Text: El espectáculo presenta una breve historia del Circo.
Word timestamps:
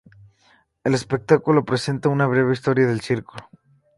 El 0.83 0.95
espectáculo 0.95 1.63
presenta 1.63 2.09
una 2.09 2.25
breve 2.25 2.53
historia 2.53 2.87
del 2.87 3.01
Circo. 3.01 3.35